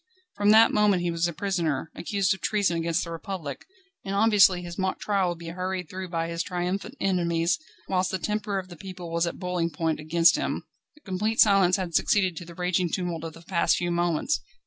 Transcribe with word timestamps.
From 0.35 0.49
that 0.49 0.71
moment 0.71 1.03
he 1.03 1.11
was 1.11 1.27
a 1.27 1.31
prisoner, 1.31 1.91
accused 1.93 2.33
of 2.33 2.41
treason 2.41 2.75
against 2.75 3.03
the 3.03 3.11
Republic, 3.11 3.65
and 4.03 4.15
obviously 4.15 4.63
his 4.63 4.79
mock 4.79 4.99
trial 4.99 5.29
would 5.29 5.37
be 5.37 5.49
hurried 5.49 5.91
through 5.91 6.07
by 6.09 6.27
his 6.27 6.41
triumphant 6.41 6.95
enemies, 6.99 7.59
whilst 7.87 8.09
the 8.09 8.17
temper 8.17 8.57
of 8.57 8.69
the 8.69 8.75
people 8.75 9.11
was 9.11 9.27
at 9.27 9.37
boiling 9.37 9.69
point 9.69 9.99
against 9.99 10.37
him. 10.37 10.63
Complete 11.05 11.39
silence 11.39 11.75
had 11.75 11.93
succeeded 11.93 12.35
to 12.37 12.45
the 12.45 12.55
raging 12.55 12.89
tumult 12.89 13.23
of 13.23 13.33
the 13.33 13.43
past 13.43 13.77
few 13.77 13.91
moments. 13.91 14.41